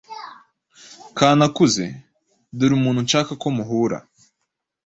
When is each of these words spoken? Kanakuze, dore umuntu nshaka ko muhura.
Kanakuze, 1.17 1.85
dore 2.57 2.73
umuntu 2.79 2.99
nshaka 3.05 3.31
ko 3.41 3.47
muhura. 3.55 3.97